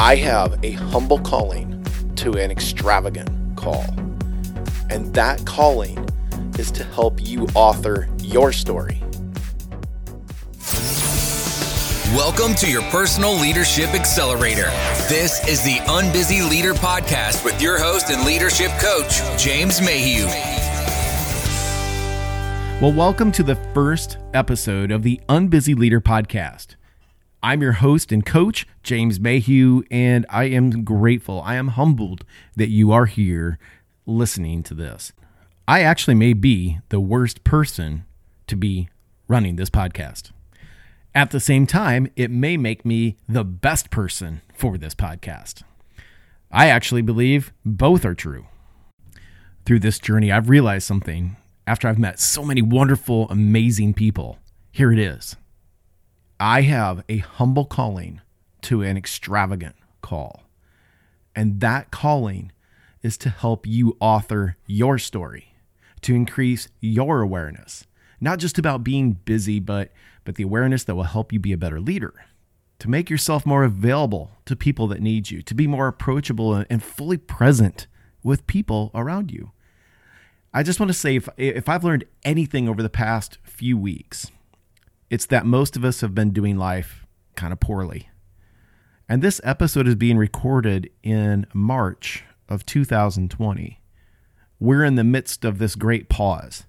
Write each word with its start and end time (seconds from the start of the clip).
I 0.00 0.14
have 0.14 0.64
a 0.64 0.70
humble 0.70 1.18
calling 1.18 1.84
to 2.14 2.34
an 2.34 2.52
extravagant 2.52 3.56
call. 3.56 3.84
And 4.90 5.12
that 5.14 5.44
calling 5.44 6.08
is 6.56 6.70
to 6.70 6.84
help 6.84 7.20
you 7.20 7.48
author 7.56 8.08
your 8.22 8.52
story. 8.52 9.02
Welcome 12.14 12.54
to 12.58 12.70
your 12.70 12.82
personal 12.92 13.34
leadership 13.34 13.92
accelerator. 13.92 14.70
This 15.08 15.44
is 15.48 15.64
the 15.64 15.78
Unbusy 15.88 16.48
Leader 16.48 16.74
Podcast 16.74 17.44
with 17.44 17.60
your 17.60 17.76
host 17.76 18.08
and 18.08 18.24
leadership 18.24 18.70
coach, 18.78 19.20
James 19.36 19.80
Mayhew. 19.80 20.26
Well, 22.80 22.92
welcome 22.92 23.32
to 23.32 23.42
the 23.42 23.56
first 23.74 24.18
episode 24.32 24.92
of 24.92 25.02
the 25.02 25.20
Unbusy 25.28 25.76
Leader 25.76 26.00
Podcast. 26.00 26.76
I'm 27.40 27.62
your 27.62 27.72
host 27.72 28.10
and 28.10 28.26
coach, 28.26 28.66
James 28.82 29.20
Mayhew, 29.20 29.84
and 29.92 30.26
I 30.28 30.44
am 30.44 30.82
grateful. 30.82 31.40
I 31.42 31.54
am 31.54 31.68
humbled 31.68 32.24
that 32.56 32.68
you 32.68 32.90
are 32.90 33.06
here 33.06 33.60
listening 34.06 34.64
to 34.64 34.74
this. 34.74 35.12
I 35.68 35.82
actually 35.82 36.16
may 36.16 36.32
be 36.32 36.80
the 36.88 36.98
worst 36.98 37.44
person 37.44 38.04
to 38.48 38.56
be 38.56 38.88
running 39.28 39.54
this 39.54 39.70
podcast. 39.70 40.32
At 41.14 41.30
the 41.30 41.38
same 41.38 41.64
time, 41.66 42.10
it 42.16 42.32
may 42.32 42.56
make 42.56 42.84
me 42.84 43.16
the 43.28 43.44
best 43.44 43.90
person 43.90 44.40
for 44.52 44.76
this 44.76 44.96
podcast. 44.96 45.62
I 46.50 46.68
actually 46.68 47.02
believe 47.02 47.52
both 47.64 48.04
are 48.04 48.14
true. 48.14 48.46
Through 49.64 49.80
this 49.80 50.00
journey, 50.00 50.32
I've 50.32 50.48
realized 50.48 50.88
something 50.88 51.36
after 51.68 51.86
I've 51.86 51.98
met 51.98 52.18
so 52.18 52.42
many 52.42 52.62
wonderful, 52.62 53.28
amazing 53.30 53.94
people. 53.94 54.38
Here 54.72 54.90
it 54.90 54.98
is. 54.98 55.36
I 56.40 56.62
have 56.62 57.02
a 57.08 57.18
humble 57.18 57.64
calling 57.64 58.20
to 58.62 58.82
an 58.82 58.96
extravagant 58.96 59.74
call. 60.02 60.44
And 61.34 61.60
that 61.60 61.90
calling 61.90 62.52
is 63.02 63.16
to 63.18 63.30
help 63.30 63.66
you 63.66 63.96
author 63.98 64.56
your 64.66 64.98
story, 64.98 65.54
to 66.02 66.14
increase 66.14 66.68
your 66.80 67.22
awareness, 67.22 67.86
not 68.20 68.38
just 68.38 68.56
about 68.56 68.84
being 68.84 69.12
busy, 69.24 69.58
but, 69.58 69.90
but 70.24 70.36
the 70.36 70.44
awareness 70.44 70.84
that 70.84 70.94
will 70.94 71.04
help 71.04 71.32
you 71.32 71.40
be 71.40 71.52
a 71.52 71.58
better 71.58 71.80
leader, 71.80 72.14
to 72.78 72.88
make 72.88 73.10
yourself 73.10 73.44
more 73.44 73.64
available 73.64 74.30
to 74.44 74.54
people 74.54 74.86
that 74.86 75.02
need 75.02 75.30
you, 75.30 75.42
to 75.42 75.54
be 75.54 75.66
more 75.66 75.88
approachable 75.88 76.64
and 76.70 76.82
fully 76.84 77.16
present 77.16 77.88
with 78.22 78.46
people 78.46 78.92
around 78.94 79.32
you. 79.32 79.50
I 80.54 80.62
just 80.62 80.78
want 80.78 80.88
to 80.90 80.98
say 80.98 81.16
if, 81.16 81.28
if 81.36 81.68
I've 81.68 81.84
learned 81.84 82.04
anything 82.24 82.68
over 82.68 82.82
the 82.82 82.88
past 82.88 83.38
few 83.42 83.76
weeks, 83.76 84.30
it's 85.10 85.26
that 85.26 85.46
most 85.46 85.76
of 85.76 85.84
us 85.84 86.00
have 86.00 86.14
been 86.14 86.30
doing 86.30 86.56
life 86.56 87.06
kind 87.34 87.52
of 87.52 87.60
poorly. 87.60 88.08
And 89.08 89.22
this 89.22 89.40
episode 89.42 89.88
is 89.88 89.94
being 89.94 90.18
recorded 90.18 90.90
in 91.02 91.46
March 91.54 92.24
of 92.48 92.66
2020. 92.66 93.80
We're 94.60 94.84
in 94.84 94.96
the 94.96 95.04
midst 95.04 95.44
of 95.44 95.58
this 95.58 95.74
great 95.74 96.08
pause. 96.08 96.66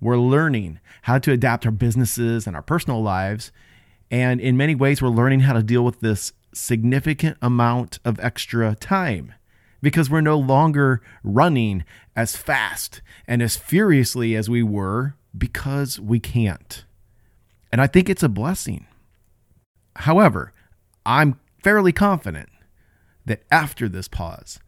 We're 0.00 0.18
learning 0.18 0.80
how 1.02 1.18
to 1.18 1.32
adapt 1.32 1.66
our 1.66 1.72
businesses 1.72 2.46
and 2.46 2.56
our 2.56 2.62
personal 2.62 3.02
lives. 3.02 3.52
And 4.10 4.40
in 4.40 4.56
many 4.56 4.74
ways, 4.74 5.00
we're 5.00 5.08
learning 5.08 5.40
how 5.40 5.52
to 5.52 5.62
deal 5.62 5.84
with 5.84 6.00
this 6.00 6.32
significant 6.52 7.36
amount 7.42 7.98
of 8.04 8.18
extra 8.20 8.74
time 8.74 9.34
because 9.80 10.10
we're 10.10 10.20
no 10.20 10.38
longer 10.38 11.00
running 11.22 11.84
as 12.16 12.34
fast 12.34 13.02
and 13.28 13.40
as 13.40 13.56
furiously 13.56 14.34
as 14.34 14.50
we 14.50 14.62
were 14.62 15.14
because 15.36 16.00
we 16.00 16.18
can't. 16.18 16.84
And 17.70 17.80
I 17.80 17.86
think 17.86 18.08
it's 18.08 18.22
a 18.22 18.28
blessing. 18.28 18.86
However, 19.96 20.52
I'm 21.04 21.38
fairly 21.62 21.92
confident 21.92 22.48
that 23.26 23.42
after 23.50 23.88
this 23.88 24.08
pause, 24.08 24.58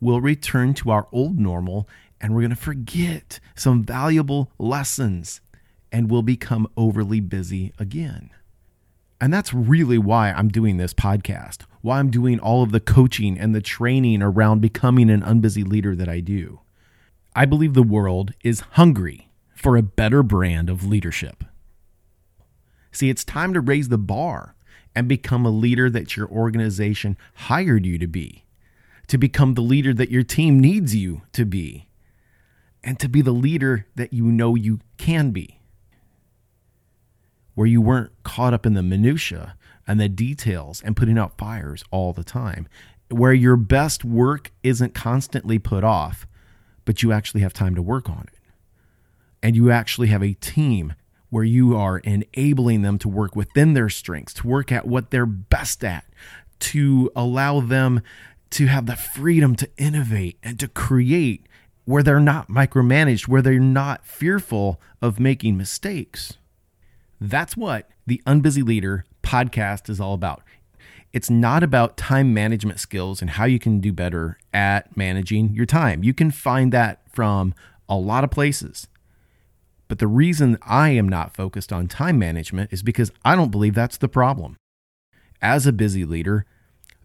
we'll 0.00 0.20
return 0.20 0.74
to 0.74 0.90
our 0.90 1.08
old 1.12 1.38
normal 1.38 1.88
and 2.20 2.34
we're 2.34 2.42
going 2.42 2.50
to 2.50 2.56
forget 2.56 3.40
some 3.54 3.84
valuable 3.84 4.50
lessons 4.58 5.40
and 5.92 6.10
we'll 6.10 6.22
become 6.22 6.68
overly 6.76 7.20
busy 7.20 7.72
again. 7.78 8.30
And 9.20 9.32
that's 9.32 9.52
really 9.52 9.98
why 9.98 10.30
I'm 10.30 10.48
doing 10.48 10.76
this 10.76 10.94
podcast, 10.94 11.62
why 11.80 11.98
I'm 11.98 12.10
doing 12.10 12.38
all 12.38 12.62
of 12.62 12.70
the 12.70 12.80
coaching 12.80 13.38
and 13.38 13.54
the 13.54 13.60
training 13.60 14.22
around 14.22 14.60
becoming 14.60 15.10
an 15.10 15.22
unbusy 15.22 15.66
leader 15.66 15.96
that 15.96 16.08
I 16.08 16.20
do. 16.20 16.60
I 17.34 17.44
believe 17.44 17.74
the 17.74 17.82
world 17.82 18.32
is 18.44 18.60
hungry 18.72 19.28
for 19.54 19.76
a 19.76 19.82
better 19.82 20.22
brand 20.22 20.70
of 20.70 20.86
leadership. 20.86 21.44
See, 22.92 23.10
it's 23.10 23.24
time 23.24 23.52
to 23.54 23.60
raise 23.60 23.88
the 23.88 23.98
bar 23.98 24.54
and 24.94 25.08
become 25.08 25.44
a 25.46 25.50
leader 25.50 25.88
that 25.90 26.16
your 26.16 26.28
organization 26.28 27.16
hired 27.34 27.86
you 27.86 27.98
to 27.98 28.06
be, 28.06 28.44
to 29.06 29.18
become 29.18 29.54
the 29.54 29.60
leader 29.60 29.94
that 29.94 30.10
your 30.10 30.22
team 30.22 30.58
needs 30.58 30.94
you 30.94 31.22
to 31.32 31.44
be, 31.44 31.86
and 32.82 32.98
to 32.98 33.08
be 33.08 33.22
the 33.22 33.32
leader 33.32 33.86
that 33.94 34.12
you 34.12 34.24
know 34.24 34.54
you 34.54 34.80
can 34.96 35.30
be. 35.30 35.60
Where 37.54 37.66
you 37.66 37.80
weren't 37.80 38.12
caught 38.22 38.54
up 38.54 38.64
in 38.64 38.74
the 38.74 38.82
minutia 38.82 39.56
and 39.86 40.00
the 40.00 40.08
details 40.08 40.82
and 40.82 40.96
putting 40.96 41.18
out 41.18 41.38
fires 41.38 41.84
all 41.90 42.12
the 42.12 42.24
time, 42.24 42.68
where 43.10 43.32
your 43.32 43.56
best 43.56 44.04
work 44.04 44.52
isn't 44.62 44.94
constantly 44.94 45.58
put 45.58 45.82
off, 45.82 46.26
but 46.84 47.02
you 47.02 47.12
actually 47.12 47.40
have 47.40 47.52
time 47.52 47.74
to 47.74 47.82
work 47.82 48.08
on 48.08 48.26
it. 48.32 48.38
And 49.42 49.54
you 49.54 49.70
actually 49.70 50.08
have 50.08 50.22
a 50.22 50.34
team 50.34 50.94
where 51.30 51.44
you 51.44 51.76
are 51.76 51.98
enabling 51.98 52.82
them 52.82 52.98
to 52.98 53.08
work 53.08 53.36
within 53.36 53.74
their 53.74 53.88
strengths, 53.88 54.34
to 54.34 54.46
work 54.46 54.72
at 54.72 54.86
what 54.86 55.10
they're 55.10 55.26
best 55.26 55.84
at, 55.84 56.04
to 56.58 57.10
allow 57.14 57.60
them 57.60 58.00
to 58.50 58.66
have 58.66 58.86
the 58.86 58.96
freedom 58.96 59.54
to 59.56 59.68
innovate 59.76 60.38
and 60.42 60.58
to 60.58 60.68
create 60.68 61.46
where 61.84 62.02
they're 62.02 62.20
not 62.20 62.48
micromanaged, 62.48 63.28
where 63.28 63.42
they're 63.42 63.58
not 63.58 64.04
fearful 64.04 64.80
of 65.00 65.20
making 65.20 65.56
mistakes. 65.56 66.34
That's 67.20 67.56
what 67.56 67.88
the 68.06 68.22
Unbusy 68.26 68.62
Leader 68.62 69.04
podcast 69.22 69.88
is 69.88 70.00
all 70.00 70.14
about. 70.14 70.42
It's 71.12 71.30
not 71.30 71.62
about 71.62 71.96
time 71.96 72.34
management 72.34 72.80
skills 72.80 73.20
and 73.20 73.30
how 73.30 73.46
you 73.46 73.58
can 73.58 73.80
do 73.80 73.92
better 73.92 74.38
at 74.52 74.96
managing 74.96 75.54
your 75.54 75.66
time. 75.66 76.04
You 76.04 76.12
can 76.12 76.30
find 76.30 76.72
that 76.72 77.00
from 77.10 77.54
a 77.88 77.96
lot 77.96 78.24
of 78.24 78.30
places. 78.30 78.88
But 79.88 79.98
the 79.98 80.06
reason 80.06 80.58
I 80.62 80.90
am 80.90 81.08
not 81.08 81.34
focused 81.34 81.72
on 81.72 81.88
time 81.88 82.18
management 82.18 82.72
is 82.72 82.82
because 82.82 83.10
I 83.24 83.34
don't 83.34 83.50
believe 83.50 83.74
that's 83.74 83.96
the 83.96 84.08
problem. 84.08 84.56
As 85.40 85.66
a 85.66 85.72
busy 85.72 86.04
leader, 86.04 86.44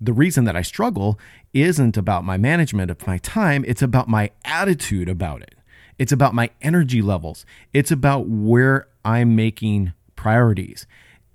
the 0.02 0.14
reason 0.14 0.44
that 0.44 0.56
I 0.56 0.62
struggle 0.62 1.18
isn't 1.54 1.96
about 1.96 2.26
my 2.26 2.38
management 2.38 2.92
of 2.92 3.08
my 3.08 3.18
time, 3.20 3.64
it's 3.66 3.82
about 3.82 4.10
my 4.10 4.32
attitude 4.44 5.08
about 5.08 5.42
it. 5.42 5.56
It's 5.98 6.12
about 6.12 6.34
my 6.34 6.50
energy 6.62 7.02
levels. 7.02 7.46
It's 7.72 7.92
about 7.92 8.28
where 8.28 8.88
I'm 9.06 9.36
making 9.36 9.94
priorities. 10.16 10.86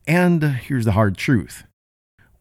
And 0.06 0.42
here's 0.42 0.84
the 0.84 0.92
hard 0.92 1.16
truth 1.16 1.64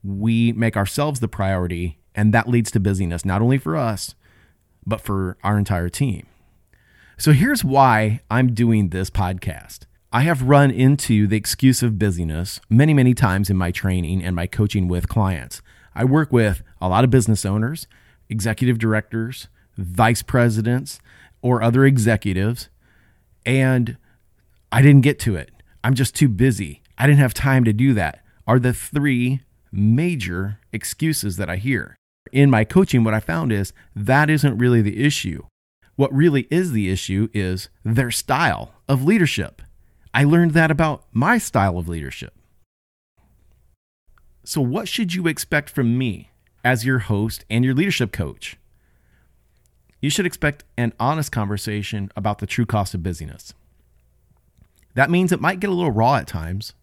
we 0.04 0.52
make 0.54 0.78
ourselves 0.78 1.20
the 1.20 1.28
priority, 1.28 2.00
and 2.16 2.34
that 2.34 2.48
leads 2.48 2.72
to 2.72 2.80
busyness, 2.80 3.26
not 3.26 3.42
only 3.42 3.58
for 3.58 3.76
us, 3.76 4.16
but 4.86 5.02
for 5.02 5.38
our 5.44 5.58
entire 5.58 5.90
team. 5.90 6.26
So 7.20 7.34
here's 7.34 7.64
why 7.64 8.22
I'm 8.30 8.54
doing 8.54 8.90
this 8.90 9.10
podcast. 9.10 9.86
I 10.14 10.22
have 10.22 10.44
run 10.44 10.70
into 10.70 11.26
the 11.26 11.36
excuse 11.36 11.82
of 11.82 11.98
busyness 11.98 12.60
many, 12.70 12.94
many 12.94 13.16
times 13.16 13.50
in 13.50 13.58
my 13.58 13.72
training 13.72 14.24
and 14.24 14.36
my 14.36 14.46
coaching 14.46 14.88
with 14.88 15.10
clients. 15.10 15.64
I 15.96 16.06
work 16.06 16.32
with 16.32 16.62
a 16.80 16.88
lot 16.88 17.04
of 17.04 17.10
business 17.10 17.44
owners, 17.44 17.88
executive 18.30 18.78
directors, 18.78 19.48
vice 19.78 20.22
presidents, 20.22 21.00
or 21.42 21.64
other 21.64 21.86
executives, 21.86 22.70
and 23.48 23.98
I 24.72 24.84
didn't 24.84 25.02
get 25.02 25.18
to 25.22 25.36
it. 25.36 25.50
I'm 25.84 25.96
just 25.96 26.14
too 26.14 26.30
busy. 26.30 26.84
I 27.00 27.08
didn't 27.08 27.20
have 27.20 27.34
time 27.34 27.64
to 27.64 27.74
do 27.74 27.96
that. 27.96 28.24
Are 28.46 28.60
the 28.60 28.74
three 28.74 29.42
major 29.72 30.60
excuses 30.72 31.38
that 31.38 31.50
I 31.50 31.56
hear. 31.56 31.96
In 32.32 32.52
my 32.52 32.64
coaching, 32.64 33.04
what 33.04 33.16
I 33.16 33.20
found 33.20 33.52
is 33.52 33.74
that 33.96 34.30
isn't 34.30 34.60
really 34.60 34.84
the 34.84 35.04
issue. 35.04 35.44
What 35.98 36.14
really 36.14 36.48
is 36.52 36.72
the 36.72 36.92
issue 36.92 37.28
is 37.34 37.70
their 37.84 38.12
style 38.12 38.72
of 38.88 39.04
leadership. 39.04 39.64
I 40.14 40.26
learned 40.26 40.52
that 40.52 40.70
about 40.70 41.04
my 41.12 41.40
style 41.40 41.80
of 41.80 41.90
leadership. 41.90 42.36
So, 44.44 44.62
what 44.62 44.88
should 44.88 45.16
you 45.16 45.28
expect 45.28 45.72
from 45.72 45.98
me 45.98 46.30
as 46.64 46.86
your 46.86 47.00
host 47.00 47.46
and 47.50 47.66
your 47.66 47.74
leadership 47.74 48.12
coach? 48.12 48.58
You 50.00 50.12
should 50.12 50.28
expect 50.28 50.64
an 50.78 50.94
honest 51.00 51.32
conversation 51.32 52.12
about 52.16 52.38
the 52.38 52.46
true 52.46 52.68
cost 52.68 52.94
of 52.94 53.02
busyness. 53.02 53.56
That 54.94 55.10
means 55.10 55.32
it 55.32 55.42
might 55.42 55.60
get 55.60 55.72
a 55.72 55.74
little 55.74 55.92
raw 55.92 56.18
at 56.18 56.28
times, 56.28 56.74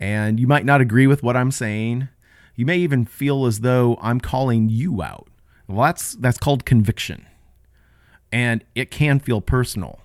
and 0.00 0.40
you 0.40 0.46
might 0.46 0.64
not 0.64 0.80
agree 0.80 1.06
with 1.06 1.22
what 1.22 1.36
I'm 1.36 1.50
saying. 1.50 2.08
You 2.56 2.64
may 2.64 2.78
even 2.78 3.04
feel 3.04 3.44
as 3.44 3.60
though 3.60 3.98
I'm 4.00 4.20
calling 4.20 4.70
you 4.70 5.02
out. 5.02 5.28
Well, 5.68 5.84
that's 5.84 6.14
that's 6.14 6.38
called 6.38 6.64
conviction 6.64 7.26
and 8.32 8.64
it 8.74 8.90
can 8.90 9.20
feel 9.20 9.40
personal. 9.40 10.00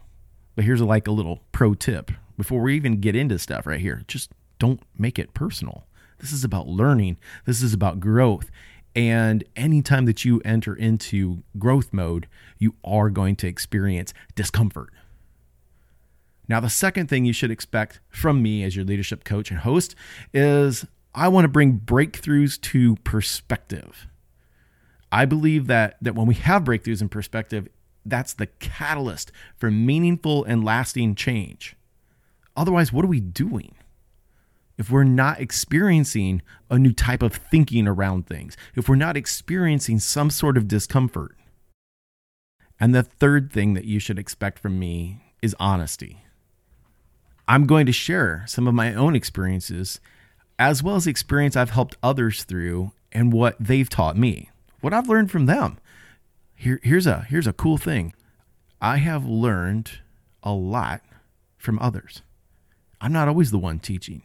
But 0.55 0.65
here's 0.65 0.81
like 0.81 1.07
a 1.07 1.11
little 1.11 1.41
pro 1.51 1.73
tip 1.73 2.11
before 2.37 2.61
we 2.61 2.75
even 2.75 2.99
get 2.99 3.15
into 3.15 3.37
stuff 3.39 3.65
right 3.65 3.79
here. 3.79 4.03
Just 4.07 4.31
don't 4.59 4.81
make 4.97 5.19
it 5.19 5.33
personal. 5.33 5.85
This 6.19 6.31
is 6.31 6.43
about 6.43 6.67
learning. 6.67 7.17
This 7.45 7.61
is 7.61 7.73
about 7.73 7.99
growth. 7.99 8.49
And 8.95 9.43
anytime 9.55 10.05
that 10.05 10.23
you 10.23 10.41
enter 10.45 10.73
into 10.73 11.43
growth 11.59 11.91
mode, 11.91 12.27
you 12.57 12.75
are 12.83 13.09
going 13.09 13.35
to 13.37 13.47
experience 13.47 14.13
discomfort. 14.35 14.91
Now, 16.47 16.59
the 16.59 16.69
second 16.69 17.07
thing 17.07 17.25
you 17.25 17.33
should 17.33 17.51
expect 17.51 17.99
from 18.09 18.41
me 18.41 18.63
as 18.63 18.75
your 18.75 18.85
leadership 18.85 19.23
coach 19.23 19.49
and 19.49 19.61
host 19.61 19.95
is 20.33 20.85
I 21.13 21.27
want 21.27 21.45
to 21.45 21.49
bring 21.49 21.79
breakthroughs 21.79 22.59
to 22.61 22.95
perspective. 22.97 24.07
I 25.11 25.25
believe 25.25 25.67
that 25.67 25.97
that 26.01 26.15
when 26.15 26.27
we 26.27 26.35
have 26.35 26.63
breakthroughs 26.63 27.01
in 27.01 27.09
perspective, 27.09 27.67
that's 28.05 28.33
the 28.33 28.47
catalyst 28.47 29.31
for 29.57 29.71
meaningful 29.71 30.43
and 30.43 30.63
lasting 30.63 31.15
change. 31.15 31.75
Otherwise, 32.55 32.93
what 32.93 33.03
are 33.03 33.09
we 33.09 33.19
doing? 33.19 33.75
If 34.77 34.91
we're 34.91 35.03
not 35.03 35.39
experiencing 35.39 36.41
a 36.69 36.77
new 36.77 36.93
type 36.93 37.21
of 37.21 37.35
thinking 37.35 37.87
around 37.87 38.27
things, 38.27 38.57
if 38.75 38.89
we're 38.89 38.95
not 38.95 39.17
experiencing 39.17 39.99
some 39.99 40.29
sort 40.29 40.57
of 40.57 40.67
discomfort. 40.67 41.35
And 42.79 42.93
the 42.93 43.03
third 43.03 43.51
thing 43.53 43.73
that 43.73 43.85
you 43.85 43.99
should 43.99 44.19
expect 44.19 44.59
from 44.59 44.77
me 44.77 45.33
is 45.41 45.55
honesty. 45.59 46.25
I'm 47.47 47.65
going 47.67 47.85
to 47.85 47.93
share 47.93 48.43
some 48.47 48.67
of 48.67 48.73
my 48.73 48.93
own 48.93 49.15
experiences 49.15 49.99
as 50.57 50.81
well 50.81 50.95
as 50.95 51.05
the 51.05 51.11
experience 51.11 51.55
I've 51.55 51.71
helped 51.71 51.97
others 52.01 52.43
through 52.43 52.91
and 53.11 53.31
what 53.31 53.55
they've 53.59 53.89
taught 53.89 54.17
me, 54.17 54.49
what 54.81 54.93
I've 54.93 55.09
learned 55.09 55.31
from 55.31 55.45
them. 55.45 55.77
Here, 56.55 56.79
here's 56.83 57.05
a 57.05 57.21
here's 57.21 57.47
a 57.47 57.53
cool 57.53 57.77
thing. 57.77 58.13
I 58.81 58.97
have 58.97 59.25
learned 59.25 59.99
a 60.43 60.51
lot 60.51 61.01
from 61.57 61.79
others. 61.79 62.21
I'm 63.01 63.11
not 63.11 63.27
always 63.27 63.51
the 63.51 63.59
one 63.59 63.79
teaching. 63.79 64.21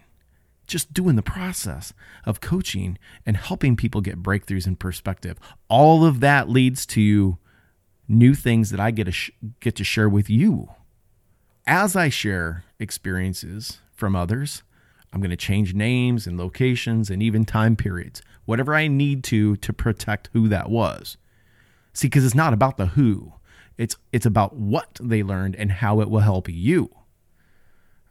Just 0.67 0.95
doing 0.95 1.17
the 1.17 1.23
process 1.23 1.93
of 2.25 2.41
coaching 2.41 2.97
and 3.27 3.37
helping 3.37 3.77
people 3.77 4.01
get 4.01 4.23
breakthroughs 4.23 4.67
in 4.67 4.77
perspective. 4.77 5.39
All 5.69 6.05
of 6.05 6.21
that 6.21 6.49
leads 6.49 6.87
to 6.87 7.39
new 8.07 8.35
things 8.35 8.71
that 8.71 8.79
I 8.79 8.91
get 8.91 9.05
to 9.05 9.13
sh- 9.13 9.33
get 9.59 9.75
to 9.77 9.85
share 9.85 10.09
with 10.09 10.31
you. 10.31 10.69
As 11.67 11.97
I 11.97 12.09
share 12.09 12.65
experiences 12.79 13.79
from 13.93 14.15
others, 14.15 14.63
I'm 15.13 15.21
going 15.21 15.31
to 15.31 15.37
change 15.37 15.75
names 15.75 16.27
and 16.27 16.39
locations 16.39 17.11
and 17.11 17.23
even 17.23 17.45
time 17.45 17.77
periods, 17.77 18.23
whatever 18.45 18.75
I 18.75 18.87
need 18.87 19.25
to 19.25 19.57
to 19.57 19.73
protect 19.73 20.31
who 20.33 20.49
that 20.49 20.71
was. 20.71 21.17
See, 21.93 22.07
because 22.07 22.25
it's 22.25 22.35
not 22.35 22.53
about 22.53 22.77
the 22.77 22.87
who, 22.87 23.35
it's 23.77 23.97
it's 24.13 24.27
about 24.27 24.57
what 24.57 24.99
they 25.03 25.23
learned 25.23 25.57
and 25.57 25.73
how 25.73 26.01
it 26.01 26.11
will 26.11 26.21
help 26.21 26.49
you. 26.49 26.91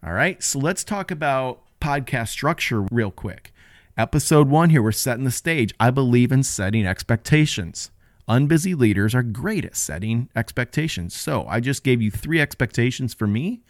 All 0.04 0.12
right, 0.12 0.42
so 0.42 0.58
let's 0.58 0.84
talk 0.84 1.10
about 1.10 1.62
podcast 1.80 2.28
structure 2.28 2.82
real 2.90 3.10
quick. 3.10 3.52
Episode 3.96 4.48
one 4.48 4.70
here, 4.70 4.82
we're 4.82 4.92
setting 4.92 5.24
the 5.24 5.30
stage. 5.30 5.74
I 5.78 5.90
believe 5.90 6.32
in 6.32 6.42
setting 6.42 6.86
expectations. 6.86 7.90
Unbusy 8.28 8.78
leaders 8.78 9.14
are 9.14 9.22
great 9.22 9.64
at 9.64 9.76
setting 9.76 10.28
expectations. 10.36 11.14
So 11.14 11.46
I 11.48 11.60
just 11.60 11.82
gave 11.82 12.00
you 12.00 12.10
three 12.10 12.40
expectations 12.40 13.12
for 13.12 13.26
me. 13.26 13.62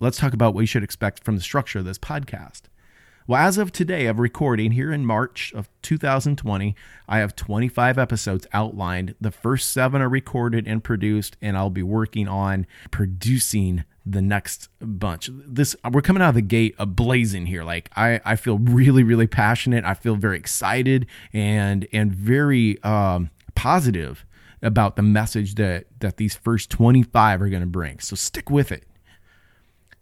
Let's 0.00 0.18
talk 0.18 0.32
about 0.32 0.54
what 0.54 0.62
you 0.62 0.66
should 0.66 0.82
expect 0.82 1.24
from 1.24 1.36
the 1.36 1.42
structure 1.42 1.80
of 1.80 1.84
this 1.84 1.98
podcast. 1.98 2.62
Well, 3.28 3.42
as 3.42 3.58
of 3.58 3.72
today 3.72 4.06
of 4.06 4.18
recording 4.18 4.70
here 4.70 4.90
in 4.90 5.04
March 5.04 5.52
of 5.54 5.68
2020, 5.82 6.74
I 7.06 7.18
have 7.18 7.36
25 7.36 7.98
episodes 7.98 8.46
outlined. 8.54 9.16
The 9.20 9.30
first 9.30 9.68
seven 9.68 10.00
are 10.00 10.08
recorded 10.08 10.66
and 10.66 10.82
produced, 10.82 11.36
and 11.42 11.54
I'll 11.54 11.68
be 11.68 11.82
working 11.82 12.26
on 12.26 12.66
producing 12.90 13.84
the 14.06 14.22
next 14.22 14.70
bunch. 14.80 15.28
This 15.30 15.76
we're 15.92 16.00
coming 16.00 16.22
out 16.22 16.30
of 16.30 16.36
the 16.36 16.40
gate 16.40 16.74
blazing 16.78 17.44
here. 17.44 17.64
Like 17.64 17.90
I, 17.94 18.22
I 18.24 18.34
feel 18.34 18.56
really, 18.56 19.02
really 19.02 19.26
passionate. 19.26 19.84
I 19.84 19.92
feel 19.92 20.16
very 20.16 20.38
excited 20.38 21.06
and 21.34 21.86
and 21.92 22.10
very 22.10 22.82
um, 22.82 23.28
positive 23.54 24.24
about 24.62 24.96
the 24.96 25.02
message 25.02 25.56
that 25.56 25.84
that 26.00 26.16
these 26.16 26.34
first 26.34 26.70
25 26.70 27.42
are 27.42 27.50
going 27.50 27.60
to 27.60 27.66
bring. 27.66 27.98
So 27.98 28.16
stick 28.16 28.48
with 28.48 28.72
it. 28.72 28.84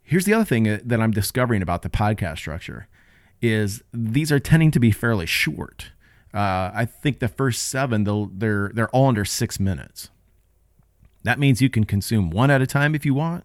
Here's 0.05 0.26
the 0.26 0.34
other 0.34 0.44
thing 0.44 0.78
that 0.84 1.00
I'm 1.00 1.11
discovering 1.11 1.61
about 1.61 1.82
the 1.82 1.90
podcast 1.90 2.38
structure 2.38 2.87
is 3.43 3.83
these 3.93 4.33
are 4.33 4.41
tending 4.41 4.71
to 4.73 4.81
be 4.81 4.91
fairly 4.91 5.27
short. 5.27 5.91
Uh, 6.35 6.71
I 6.75 6.85
think 6.85 7.19
the 7.19 7.29
first 7.29 7.62
seven 7.62 8.05
they're 8.05 8.71
they're 8.75 8.91
all 8.91 9.09
under 9.09 9.25
six 9.25 9.59
minutes. 9.59 10.11
That 11.23 11.38
means 11.38 11.61
you 11.61 11.71
can 11.71 11.85
consume 11.85 12.31
one 12.31 12.50
at 12.50 12.62
a 12.62 12.67
time 12.67 12.94
if 12.94 13.05
you 13.05 13.15
want, 13.15 13.44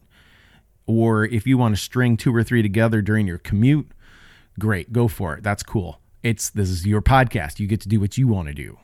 or 0.86 1.26
if 1.26 1.48
you 1.48 1.58
want 1.58 1.76
to 1.76 1.82
string 1.82 2.18
two 2.18 2.36
or 2.36 2.44
three 2.44 2.62
together 2.62 3.02
during 3.02 3.28
your 3.28 3.38
commute. 3.38 3.92
Great, 4.60 4.92
go 4.92 5.08
for 5.08 5.36
it. 5.36 5.44
That's 5.44 5.64
cool. 5.64 6.00
It's 6.22 6.50
this 6.50 6.70
is 6.70 6.86
your 6.86 7.02
podcast. 7.02 7.60
You 7.60 7.68
get 7.68 7.82
to 7.82 7.90
do 7.90 8.00
what 8.00 8.18
you 8.18 8.28
want 8.28 8.50
to 8.50 8.54
do. 8.54 8.78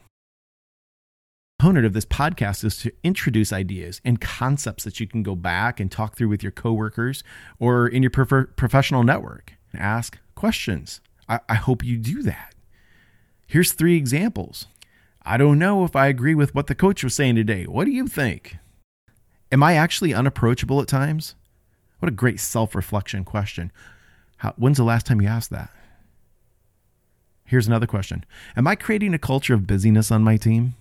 The 1.59 1.63
component 1.63 1.85
of 1.85 1.93
this 1.93 2.05
podcast 2.05 2.63
is 2.63 2.77
to 2.79 2.93
introduce 3.03 3.51
ideas 3.51 3.99
and 4.05 4.21
concepts 4.21 4.83
that 4.83 4.99
you 4.99 5.07
can 5.07 5.21
go 5.21 5.35
back 5.35 5.79
and 5.79 5.91
talk 5.91 6.15
through 6.15 6.29
with 6.29 6.41
your 6.41 6.51
coworkers 6.51 7.23
or 7.59 7.87
in 7.87 8.03
your 8.03 8.11
professional 8.11 9.03
network. 9.03 9.56
Ask 9.73 10.17
questions. 10.35 11.01
I, 11.27 11.39
I 11.49 11.55
hope 11.55 11.83
you 11.83 11.97
do 11.97 12.21
that. 12.23 12.53
Here's 13.45 13.73
three 13.73 13.95
examples. 13.95 14.67
I 15.23 15.37
don't 15.37 15.59
know 15.59 15.83
if 15.83 15.95
I 15.95 16.07
agree 16.07 16.35
with 16.35 16.55
what 16.55 16.67
the 16.67 16.75
coach 16.75 17.03
was 17.03 17.15
saying 17.15 17.35
today. 17.35 17.65
What 17.65 17.85
do 17.85 17.91
you 17.91 18.07
think? 18.07 18.57
Am 19.51 19.63
I 19.63 19.73
actually 19.75 20.13
unapproachable 20.13 20.81
at 20.81 20.87
times? 20.87 21.35
What 21.99 22.09
a 22.09 22.15
great 22.15 22.39
self 22.39 22.75
reflection 22.75 23.23
question. 23.23 23.71
How, 24.37 24.53
when's 24.57 24.77
the 24.77 24.83
last 24.83 25.05
time 25.05 25.21
you 25.21 25.27
asked 25.27 25.49
that? 25.49 25.71
Here's 27.45 27.67
another 27.67 27.87
question 27.87 28.25
Am 28.55 28.67
I 28.67 28.75
creating 28.75 29.13
a 29.13 29.19
culture 29.19 29.53
of 29.53 29.67
busyness 29.67 30.11
on 30.11 30.23
my 30.23 30.37
team? 30.37 30.75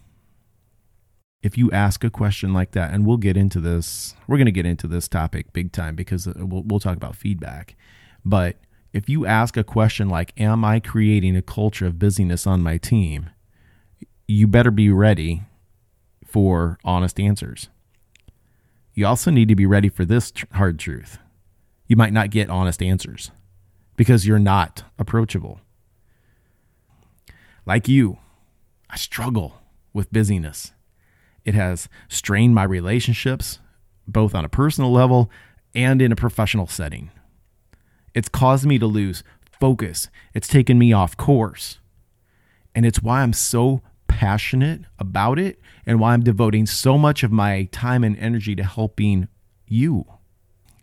If 1.43 1.57
you 1.57 1.71
ask 1.71 2.03
a 2.03 2.11
question 2.11 2.53
like 2.53 2.73
that, 2.73 2.93
and 2.93 3.07
we'll 3.07 3.19
get 3.19 3.37
into 3.37 3.61
this, 3.61 4.17
we're 4.27 4.39
going 4.39 4.47
to 4.47 4.53
get 4.53 4.67
into 4.67 4.89
this 4.89 5.07
topic 5.07 5.53
big 5.53 5.71
time 5.71 5.95
because 5.95 6.27
uh, 6.27 6.33
we'll, 6.37 6.63
we'll 6.65 6.81
talk 6.81 6.97
about 6.97 7.15
feedback. 7.15 7.77
But 8.25 8.57
if 8.93 9.09
you 9.09 9.27
ask 9.27 9.57
a 9.57 9.65
question 9.65 10.09
like, 10.09 10.33
Am 10.39 10.65
I 10.65 10.81
creating 10.81 11.37
a 11.37 11.43
culture 11.43 11.87
of 11.87 11.99
busyness 11.99 12.47
on 12.47 12.63
my 12.63 12.79
team? 12.79 13.31
you 14.29 14.47
better 14.47 14.71
be 14.71 14.91
ready 14.91 15.43
for 16.25 16.79
honest 16.85 17.21
answers. 17.21 17.69
You 18.95 19.07
also 19.07 19.31
need 19.31 19.49
to 19.49 19.55
be 19.55 19.67
ready 19.67 19.89
for 19.89 20.05
this 20.05 20.33
hard 20.53 20.79
truth. 20.79 21.19
You 21.87 21.97
might 21.97 22.13
not 22.13 22.31
get 22.31 22.51
honest 22.51 22.83
answers 22.83 23.31
because 23.97 24.27
you're 24.27 24.39
not 24.39 24.85
approachable. 24.99 25.61
Like 27.65 27.89
you, 27.89 28.19
I 28.91 28.97
struggle 28.97 29.61
with 29.93 30.13
busyness. 30.13 30.73
It 31.45 31.55
has 31.55 31.89
strained 32.09 32.55
my 32.55 32.65
relationships, 32.65 33.61
both 34.09 34.35
on 34.35 34.45
a 34.45 34.49
personal 34.49 34.93
level 34.93 35.31
and 35.75 36.03
in 36.03 36.11
a 36.11 36.17
professional 36.17 36.67
setting. 36.67 37.11
It's 38.17 38.31
caused 38.31 38.65
me 38.65 38.79
to 38.79 38.87
lose 38.87 39.23
focus. 39.61 40.09
It's 40.33 40.49
taken 40.49 40.79
me 40.79 40.91
off 40.91 41.19
course. 41.19 41.81
And 42.75 42.87
it's 42.87 43.03
why 43.03 43.21
I'm 43.21 43.35
so 43.35 43.83
passionate 44.09 44.85
about 44.99 45.39
it 45.39 45.61
and 45.85 46.01
why 46.01 46.15
I'm 46.15 46.23
devoting 46.23 46.65
so 46.65 46.97
much 46.97 47.23
of 47.23 47.31
my 47.31 47.65
time 47.73 48.03
and 48.03 48.17
energy 48.17 48.57
to 48.57 48.65
helping 48.65 49.29
you. 49.69 50.07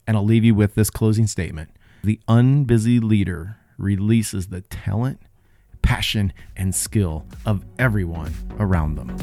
And 0.05 0.15
I'll 0.15 0.23
leave 0.23 0.43
you 0.43 0.53
with 0.53 0.75
this 0.75 0.91
closing 0.91 1.25
statement 1.25 1.71
The 2.03 2.19
unbusy 2.27 3.01
leader 3.01 3.57
releases 3.79 4.47
the 4.47 4.61
talent 4.61 5.19
passion, 5.83 6.33
and 6.57 6.73
skill 6.73 7.25
of 7.45 7.63
everyone 7.77 8.33
around 8.59 8.95
them. 8.95 9.15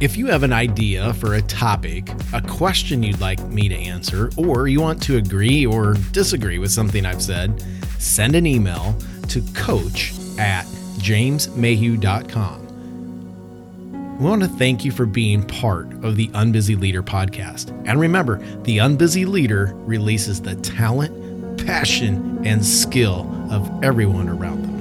If 0.00 0.16
you 0.16 0.26
have 0.26 0.42
an 0.42 0.52
idea 0.52 1.14
for 1.14 1.34
a 1.34 1.42
topic, 1.42 2.10
a 2.34 2.42
question 2.42 3.02
you'd 3.02 3.20
like 3.20 3.40
me 3.44 3.68
to 3.68 3.74
answer, 3.74 4.30
or 4.36 4.68
you 4.68 4.80
want 4.80 5.02
to 5.04 5.16
agree 5.16 5.64
or 5.64 5.94
disagree 6.10 6.58
with 6.58 6.70
something 6.70 7.06
I've 7.06 7.22
said, 7.22 7.64
send 7.98 8.34
an 8.34 8.46
email 8.46 8.94
to 9.28 9.40
coach 9.54 10.12
at 10.38 10.66
jamesmayhew.com. 10.98 12.58
We 14.18 14.28
want 14.28 14.42
to 14.42 14.48
thank 14.48 14.84
you 14.84 14.92
for 14.92 15.06
being 15.06 15.42
part 15.44 15.90
of 16.04 16.16
the 16.16 16.28
Unbusy 16.28 16.78
Leader 16.78 17.02
podcast. 17.02 17.70
And 17.86 17.98
remember, 17.98 18.38
the 18.62 18.78
Unbusy 18.78 19.26
Leader 19.26 19.72
releases 19.78 20.40
the 20.40 20.54
talent, 20.56 21.66
passion, 21.66 22.46
and 22.46 22.64
skill 22.64 23.28
of 23.50 23.70
everyone 23.82 24.28
around 24.28 24.62
them. 24.62 24.71